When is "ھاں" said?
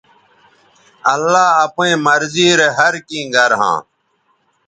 3.59-3.77